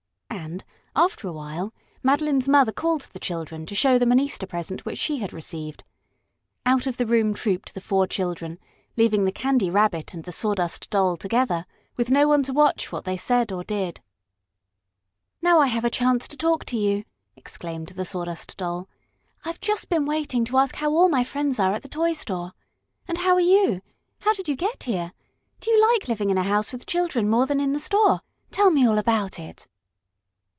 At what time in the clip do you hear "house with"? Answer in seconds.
26.43-26.85